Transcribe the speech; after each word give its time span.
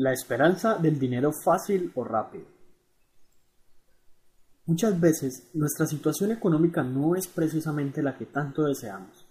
La 0.00 0.12
esperanza 0.12 0.78
del 0.78 0.96
dinero 0.96 1.32
fácil 1.32 1.90
o 1.96 2.04
rápido. 2.04 2.44
Muchas 4.64 5.00
veces 5.00 5.50
nuestra 5.54 5.86
situación 5.86 6.30
económica 6.30 6.84
no 6.84 7.16
es 7.16 7.26
precisamente 7.26 8.00
la 8.00 8.16
que 8.16 8.26
tanto 8.26 8.62
deseamos. 8.62 9.26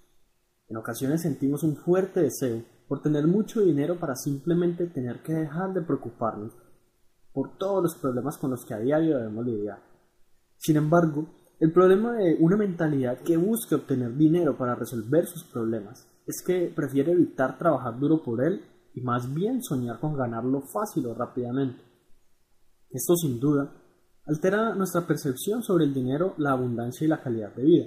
En 0.67 0.75
ocasiones 0.75 1.21
sentimos 1.21 1.63
un 1.63 1.77
fuerte 1.77 2.19
deseo 2.19 2.65
por 2.85 3.01
tener 3.01 3.27
mucho 3.27 3.61
dinero 3.61 3.97
para 3.97 4.17
simplemente 4.17 4.87
tener 4.87 5.23
que 5.23 5.31
dejar 5.31 5.73
de 5.73 5.83
preocuparnos 5.83 6.51
por 7.31 7.57
todos 7.57 7.81
los 7.81 7.95
problemas 7.95 8.37
con 8.37 8.51
los 8.51 8.65
que 8.65 8.73
a 8.73 8.79
diario 8.79 9.19
debemos 9.19 9.45
lidiar. 9.45 9.79
Sin 10.57 10.75
embargo, 10.75 11.29
el 11.61 11.71
problema 11.71 12.11
de 12.17 12.35
una 12.41 12.57
mentalidad 12.57 13.19
que 13.19 13.37
busque 13.37 13.75
obtener 13.75 14.17
dinero 14.17 14.57
para 14.57 14.75
resolver 14.75 15.27
sus 15.27 15.45
problemas 15.45 16.09
es 16.25 16.43
que 16.45 16.69
prefiere 16.75 17.13
evitar 17.13 17.57
trabajar 17.57 17.97
duro 17.97 18.21
por 18.21 18.43
él 18.43 18.61
y 18.97 19.01
más 19.01 19.31
bien 19.31 19.61
soñar 19.61 19.99
con 19.99 20.17
ganarlo 20.17 20.61
fácil 20.61 21.05
o 21.05 21.13
rápidamente. 21.13 21.83
Esto 22.89 23.15
sin 23.15 23.39
duda 23.39 23.71
altera 24.25 24.73
nuestra 24.73 25.05
percepción 25.05 25.61
sobre 25.61 25.85
el 25.85 25.93
dinero, 25.93 26.33
la 26.37 26.53
abundancia 26.53 27.05
y 27.05 27.07
la 27.07 27.21
calidad 27.21 27.53
de 27.53 27.63
vida, 27.63 27.85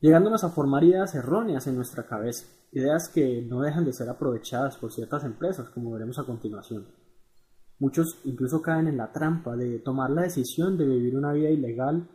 llegándonos 0.00 0.44
a 0.44 0.50
formar 0.50 0.84
ideas 0.84 1.14
erróneas 1.14 1.66
en 1.66 1.76
nuestra 1.76 2.06
cabeza, 2.06 2.46
ideas 2.72 3.08
que 3.08 3.42
no 3.48 3.62
dejan 3.62 3.86
de 3.86 3.94
ser 3.94 4.10
aprovechadas 4.10 4.76
por 4.76 4.92
ciertas 4.92 5.24
empresas, 5.24 5.70
como 5.70 5.92
veremos 5.92 6.18
a 6.18 6.24
continuación. 6.24 6.86
Muchos 7.78 8.20
incluso 8.24 8.60
caen 8.60 8.88
en 8.88 8.98
la 8.98 9.12
trampa 9.12 9.56
de 9.56 9.78
tomar 9.78 10.10
la 10.10 10.22
decisión 10.22 10.76
de 10.76 10.86
vivir 10.86 11.16
una 11.16 11.32
vida 11.32 11.48
ilegal, 11.48 12.06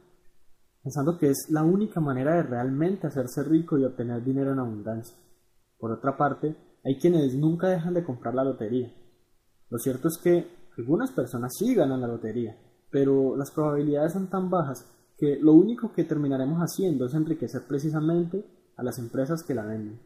pensando 0.84 1.18
que 1.18 1.32
es 1.32 1.48
la 1.50 1.64
única 1.64 2.00
manera 2.00 2.36
de 2.36 2.44
realmente 2.44 3.08
hacerse 3.08 3.44
rico 3.44 3.80
y 3.80 3.86
obtener 3.86 4.24
dinero 4.24 4.54
en 4.54 4.60
abundancia. 4.60 5.18
Por 5.80 5.92
otra 5.92 6.16
parte, 6.16 6.56
hay 6.86 7.00
quienes 7.00 7.34
nunca 7.34 7.68
dejan 7.68 7.96
de 7.96 8.04
comprar 8.04 8.36
la 8.36 8.44
lotería. 8.44 8.94
Lo 9.72 9.80
cierto 9.80 10.08
es 10.08 10.20
que 10.24 10.48
algunas 10.78 11.12
personas 11.12 11.52
sí 11.58 11.74
ganan 11.74 12.00
la 12.00 12.08
lotería, 12.08 12.56
pero 12.92 13.36
las 13.36 13.50
probabilidades 13.50 14.14
son 14.14 14.30
tan 14.30 14.52
bajas 14.52 14.86
que 15.18 15.40
lo 15.42 15.54
único 15.54 15.92
que 15.92 16.04
terminaremos 16.04 16.60
haciendo 16.60 17.08
es 17.08 17.16
enriquecer 17.16 17.64
precisamente 17.68 18.46
a 18.78 18.84
las 18.84 19.00
empresas 19.00 19.44
que 19.44 19.56
la 19.56 19.66
venden. 19.66 20.00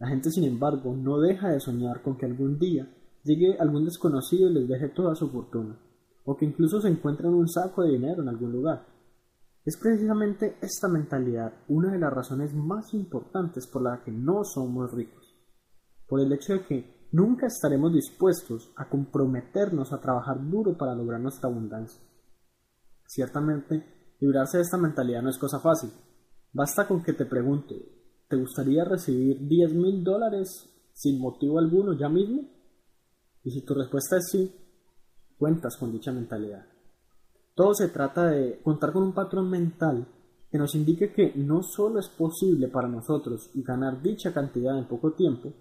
La 0.00 0.08
gente, 0.08 0.30
sin 0.30 0.42
embargo, 0.42 0.96
no 0.96 1.20
deja 1.20 1.50
de 1.50 1.60
soñar 1.60 2.02
con 2.02 2.16
que 2.16 2.26
algún 2.26 2.58
día 2.58 2.92
llegue 3.22 3.56
algún 3.60 3.84
desconocido 3.84 4.50
y 4.50 4.54
les 4.54 4.68
deje 4.68 4.88
toda 4.88 5.14
su 5.14 5.30
fortuna, 5.30 5.78
o 6.24 6.36
que 6.36 6.46
incluso 6.46 6.80
se 6.80 6.88
encuentren 6.88 7.32
un 7.32 7.48
saco 7.48 7.82
de 7.82 7.92
dinero 7.92 8.22
en 8.22 8.28
algún 8.28 8.50
lugar. 8.50 8.86
Es 9.64 9.78
precisamente 9.80 10.56
esta 10.60 10.88
mentalidad 10.88 11.52
una 11.68 11.92
de 11.92 12.00
las 12.00 12.12
razones 12.12 12.52
más 12.52 12.92
importantes 12.94 13.68
por 13.68 13.82
la 13.82 14.02
que 14.02 14.10
no 14.10 14.42
somos 14.42 14.92
ricos, 14.92 15.21
por 16.12 16.20
el 16.20 16.30
hecho 16.30 16.52
de 16.52 16.66
que 16.66 17.08
nunca 17.10 17.46
estaremos 17.46 17.90
dispuestos 17.90 18.70
a 18.76 18.86
comprometernos 18.86 19.94
a 19.94 20.00
trabajar 20.02 20.46
duro 20.46 20.76
para 20.76 20.94
lograr 20.94 21.18
nuestra 21.18 21.48
abundancia. 21.48 22.02
Ciertamente, 23.06 24.14
librarse 24.20 24.58
de 24.58 24.64
esta 24.64 24.76
mentalidad 24.76 25.22
no 25.22 25.30
es 25.30 25.38
cosa 25.38 25.58
fácil. 25.58 25.88
Basta 26.52 26.86
con 26.86 27.02
que 27.02 27.14
te 27.14 27.24
pregunte, 27.24 27.76
¿te 28.28 28.36
gustaría 28.36 28.84
recibir 28.84 29.48
10 29.48 29.72
mil 29.72 30.04
dólares 30.04 30.68
sin 30.92 31.18
motivo 31.18 31.58
alguno 31.58 31.94
ya 31.98 32.10
mismo? 32.10 32.42
Y 33.42 33.50
si 33.50 33.64
tu 33.64 33.72
respuesta 33.72 34.18
es 34.18 34.28
sí, 34.28 34.54
cuentas 35.38 35.78
con 35.80 35.92
dicha 35.92 36.12
mentalidad. 36.12 36.66
Todo 37.54 37.72
se 37.72 37.88
trata 37.88 38.26
de 38.26 38.60
contar 38.60 38.92
con 38.92 39.02
un 39.02 39.14
patrón 39.14 39.48
mental 39.48 40.06
que 40.50 40.58
nos 40.58 40.74
indique 40.74 41.14
que 41.14 41.32
no 41.36 41.62
solo 41.62 42.00
es 42.00 42.10
posible 42.10 42.68
para 42.68 42.86
nosotros 42.86 43.50
ganar 43.54 44.02
dicha 44.02 44.34
cantidad 44.34 44.78
en 44.78 44.86
poco 44.86 45.14
tiempo, 45.14 45.54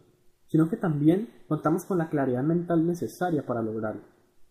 sino 0.52 0.70
que 0.70 0.76
también 0.76 1.30
contamos 1.48 1.86
con 1.86 1.98
la 1.98 2.10
claridad 2.10 2.44
mental 2.44 2.86
necesaria 2.86 3.46
para 3.46 3.62
lograrlo. 3.62 4.02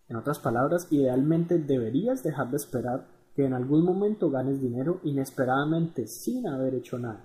En 0.07 0.15
otras 0.15 0.39
palabras, 0.39 0.87
idealmente 0.89 1.59
deberías 1.59 2.23
dejar 2.23 2.49
de 2.49 2.57
esperar 2.57 3.07
que 3.35 3.45
en 3.45 3.53
algún 3.53 3.85
momento 3.85 4.31
ganes 4.31 4.59
dinero 4.59 4.99
inesperadamente 5.03 6.07
sin 6.07 6.47
haber 6.47 6.73
hecho 6.73 6.97
nada. 6.97 7.23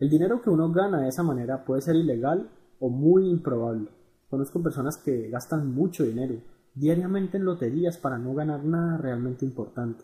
El 0.00 0.10
dinero 0.10 0.42
que 0.42 0.50
uno 0.50 0.72
gana 0.72 1.02
de 1.02 1.08
esa 1.08 1.22
manera 1.22 1.64
puede 1.64 1.80
ser 1.80 1.94
ilegal 1.94 2.50
o 2.80 2.90
muy 2.90 3.30
improbable. 3.30 3.90
Conozco 4.28 4.60
personas 4.60 4.96
que 4.96 5.30
gastan 5.30 5.72
mucho 5.72 6.02
dinero 6.02 6.42
diariamente 6.74 7.36
en 7.36 7.44
loterías 7.44 7.96
para 7.96 8.18
no 8.18 8.34
ganar 8.34 8.64
nada 8.64 8.98
realmente 8.98 9.44
importante. 9.44 10.02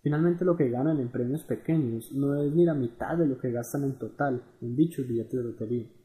Finalmente 0.00 0.46
lo 0.46 0.56
que 0.56 0.70
ganan 0.70 1.00
en 1.00 1.10
premios 1.10 1.44
pequeños 1.44 2.12
no 2.12 2.34
es 2.40 2.50
ni 2.54 2.64
la 2.64 2.72
mitad 2.72 3.18
de 3.18 3.26
lo 3.26 3.38
que 3.38 3.52
gastan 3.52 3.84
en 3.84 3.98
total 3.98 4.42
en 4.62 4.74
dichos 4.74 5.06
billetes 5.06 5.38
de 5.38 5.44
lotería. 5.44 5.97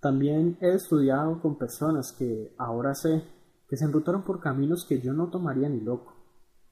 También 0.00 0.56
he 0.60 0.74
estudiado 0.74 1.40
con 1.40 1.58
personas 1.58 2.12
que 2.12 2.54
ahora 2.56 2.94
sé 2.94 3.24
que 3.68 3.76
se 3.76 3.84
enrutaron 3.84 4.22
por 4.22 4.40
caminos 4.40 4.86
que 4.88 5.00
yo 5.00 5.12
no 5.12 5.28
tomaría 5.28 5.68
ni 5.68 5.80
loco, 5.80 6.14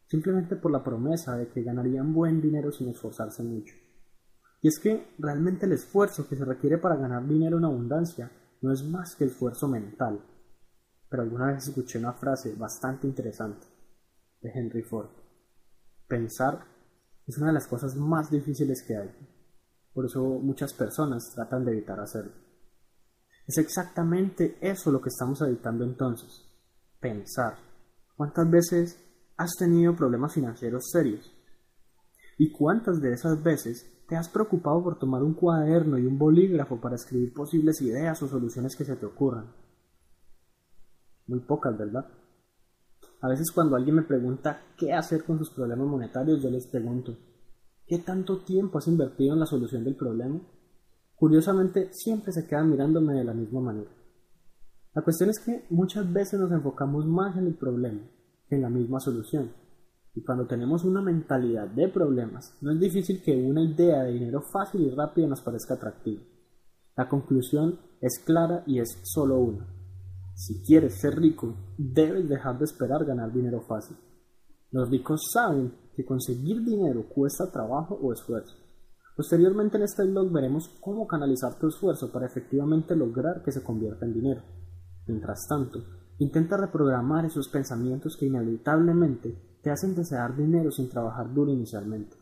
simplemente 0.06 0.56
por 0.56 0.70
la 0.70 0.84
promesa 0.84 1.36
de 1.36 1.48
que 1.48 1.62
ganarían 1.62 2.14
buen 2.14 2.40
dinero 2.40 2.70
sin 2.70 2.88
esforzarse 2.88 3.42
mucho. 3.42 3.74
Y 4.62 4.68
es 4.68 4.78
que 4.78 5.14
realmente 5.18 5.66
el 5.66 5.72
esfuerzo 5.72 6.28
que 6.28 6.36
se 6.36 6.44
requiere 6.44 6.78
para 6.78 6.96
ganar 6.96 7.26
dinero 7.26 7.58
en 7.58 7.64
abundancia 7.64 8.30
no 8.62 8.72
es 8.72 8.84
más 8.84 9.14
que 9.16 9.24
esfuerzo 9.24 9.68
mental. 9.68 10.24
Pero 11.08 11.22
alguna 11.22 11.52
vez 11.52 11.68
escuché 11.68 11.98
una 11.98 12.14
frase 12.14 12.54
bastante 12.54 13.06
interesante 13.06 13.66
de 14.40 14.50
Henry 14.50 14.82
Ford. 14.82 15.10
Pensar 16.08 16.64
es 17.26 17.36
una 17.38 17.48
de 17.48 17.52
las 17.52 17.66
cosas 17.66 17.96
más 17.96 18.30
difíciles 18.30 18.82
que 18.82 18.96
hay. 18.96 19.10
Por 19.92 20.06
eso 20.06 20.22
muchas 20.22 20.72
personas 20.72 21.32
tratan 21.34 21.64
de 21.64 21.72
evitar 21.72 22.00
hacerlo. 22.00 22.45
Es 23.46 23.58
exactamente 23.58 24.58
eso 24.60 24.90
lo 24.90 25.00
que 25.00 25.08
estamos 25.08 25.40
evitando 25.42 25.84
entonces. 25.84 26.44
Pensar. 27.00 27.58
¿Cuántas 28.16 28.50
veces 28.50 28.98
has 29.36 29.54
tenido 29.56 29.94
problemas 29.94 30.34
financieros 30.34 30.90
serios? 30.90 31.32
¿Y 32.38 32.50
cuántas 32.52 33.00
de 33.00 33.12
esas 33.12 33.42
veces 33.42 33.96
¿Te 34.08 34.14
has 34.14 34.28
preocupado 34.28 34.84
por 34.84 34.98
tomar 34.98 35.22
un 35.22 35.34
cuaderno 35.34 35.98
y 35.98 36.06
un 36.06 36.16
bolígrafo 36.16 36.80
para 36.80 36.94
escribir 36.94 37.34
posibles 37.34 37.80
ideas 37.82 38.22
o 38.22 38.28
soluciones 38.28 38.76
que 38.76 38.84
se 38.84 38.94
te 38.94 39.04
ocurran? 39.04 39.52
Muy 41.26 41.40
pocas, 41.40 41.76
¿verdad? 41.76 42.06
A 43.20 43.28
veces 43.28 43.50
cuando 43.50 43.74
alguien 43.74 43.96
me 43.96 44.02
pregunta 44.02 44.62
qué 44.76 44.92
hacer 44.92 45.24
con 45.24 45.38
sus 45.38 45.50
problemas 45.50 45.88
monetarios, 45.88 46.40
yo 46.40 46.50
les 46.50 46.68
pregunto, 46.68 47.16
¿qué 47.84 47.98
tanto 47.98 48.44
tiempo 48.44 48.78
has 48.78 48.86
invertido 48.86 49.34
en 49.34 49.40
la 49.40 49.46
solución 49.46 49.82
del 49.82 49.96
problema? 49.96 50.40
Curiosamente, 51.16 51.88
siempre 51.92 52.32
se 52.32 52.46
quedan 52.46 52.70
mirándome 52.70 53.14
de 53.14 53.24
la 53.24 53.32
misma 53.32 53.60
manera. 53.60 53.90
La 54.94 55.02
cuestión 55.02 55.30
es 55.30 55.38
que 55.38 55.66
muchas 55.70 56.10
veces 56.12 56.38
nos 56.38 56.52
enfocamos 56.52 57.06
más 57.06 57.36
en 57.36 57.46
el 57.46 57.54
problema 57.54 58.00
que 58.48 58.56
en 58.56 58.62
la 58.62 58.70
misma 58.70 59.00
solución. 59.00 59.50
Y 60.14 60.22
cuando 60.22 60.46
tenemos 60.46 60.84
una 60.84 61.02
mentalidad 61.02 61.68
de 61.68 61.88
problemas, 61.88 62.56
no 62.62 62.72
es 62.72 62.80
difícil 62.80 63.22
que 63.22 63.36
una 63.36 63.62
idea 63.62 64.04
de 64.04 64.12
dinero 64.12 64.40
fácil 64.40 64.82
y 64.82 64.90
rápido 64.90 65.28
nos 65.28 65.42
parezca 65.42 65.74
atractiva. 65.74 66.22
La 66.96 67.08
conclusión 67.08 67.78
es 68.00 68.18
clara 68.18 68.62
y 68.66 68.80
es 68.80 68.98
solo 69.02 69.38
una. 69.38 69.66
Si 70.34 70.62
quieres 70.62 70.94
ser 70.94 71.18
rico, 71.18 71.54
debes 71.76 72.28
dejar 72.28 72.58
de 72.58 72.64
esperar 72.64 73.04
ganar 73.04 73.32
dinero 73.32 73.62
fácil. 73.68 73.96
Los 74.70 74.90
ricos 74.90 75.30
saben 75.30 75.72
que 75.94 76.04
conseguir 76.04 76.62
dinero 76.62 77.08
cuesta 77.08 77.50
trabajo 77.50 77.98
o 78.02 78.12
esfuerzo. 78.12 78.54
Posteriormente 79.16 79.78
en 79.78 79.84
este 79.84 80.04
blog 80.04 80.30
veremos 80.30 80.68
cómo 80.78 81.06
canalizar 81.06 81.58
tu 81.58 81.68
esfuerzo 81.68 82.12
para 82.12 82.26
efectivamente 82.26 82.94
lograr 82.94 83.42
que 83.42 83.50
se 83.50 83.62
convierta 83.62 84.04
en 84.04 84.12
dinero. 84.12 84.42
Mientras 85.06 85.48
tanto, 85.48 85.82
intenta 86.18 86.58
reprogramar 86.58 87.24
esos 87.24 87.48
pensamientos 87.48 88.18
que 88.18 88.26
inevitablemente 88.26 89.58
te 89.62 89.70
hacen 89.70 89.94
desear 89.94 90.36
dinero 90.36 90.70
sin 90.70 90.90
trabajar 90.90 91.32
duro 91.32 91.50
inicialmente. 91.50 92.14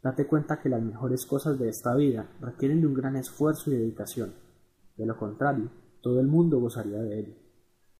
Date 0.00 0.28
cuenta 0.28 0.60
que 0.60 0.68
las 0.68 0.80
mejores 0.80 1.26
cosas 1.26 1.58
de 1.58 1.68
esta 1.68 1.96
vida 1.96 2.30
requieren 2.40 2.80
de 2.80 2.86
un 2.86 2.94
gran 2.94 3.16
esfuerzo 3.16 3.72
y 3.72 3.74
dedicación. 3.74 4.32
De 4.96 5.04
lo 5.04 5.16
contrario, 5.16 5.68
todo 6.00 6.20
el 6.20 6.28
mundo 6.28 6.60
gozaría 6.60 7.02
de 7.02 7.18
ello. 7.18 7.45